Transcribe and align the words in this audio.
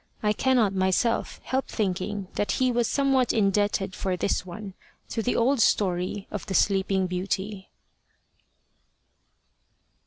I 0.23 0.33
cannot 0.33 0.73
myself 0.73 1.39
help 1.43 1.67
thinking 1.67 2.27
that 2.33 2.53
he 2.53 2.71
was 2.71 2.87
somewhat 2.87 3.31
indebted 3.31 3.93
for 3.93 4.17
this 4.17 4.43
one 4.43 4.73
to 5.09 5.21
the 5.21 5.35
old 5.35 5.59
story 5.61 6.27
of 6.31 6.43
The 6.47 6.55
Sleeping 6.55 7.05
Beauty. 7.05 7.69